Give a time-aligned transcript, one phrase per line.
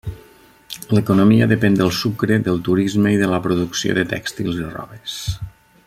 [0.97, 5.21] L'economia depèn del sucre, del turisme i de la producció de tèxtils i robes.